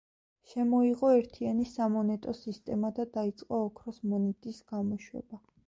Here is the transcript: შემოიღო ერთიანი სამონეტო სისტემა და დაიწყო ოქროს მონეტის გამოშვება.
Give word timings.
შემოიღო 0.53 1.11
ერთიანი 1.17 1.65
სამონეტო 1.73 2.35
სისტემა 2.39 2.93
და 3.01 3.07
დაიწყო 3.21 3.63
ოქროს 3.69 4.03
მონეტის 4.15 4.67
გამოშვება. 4.77 5.45